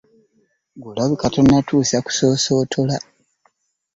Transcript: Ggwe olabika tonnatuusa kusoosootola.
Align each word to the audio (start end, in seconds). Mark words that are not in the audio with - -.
Ggwe 0.75 0.89
olabika 0.93 1.27
tonnatuusa 1.33 1.97
kusoosootola. 2.05 2.97